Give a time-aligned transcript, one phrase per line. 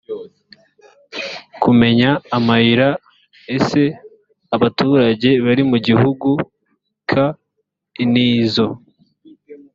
[1.61, 2.87] kumenya amayira
[3.55, 3.81] ese
[4.55, 6.29] abaturage bari mu gihugu
[7.09, 7.11] k
[8.03, 8.67] intizo